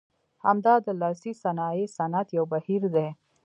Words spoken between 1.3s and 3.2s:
صنایع صنعت یو بهیر دی.